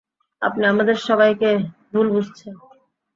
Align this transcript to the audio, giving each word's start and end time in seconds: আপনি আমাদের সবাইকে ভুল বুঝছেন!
আপনি 0.41 0.63
আমাদের 0.65 0.97
সবাইকে 1.01 1.49
ভুল 1.91 2.07
বুঝছেন! 2.09 2.53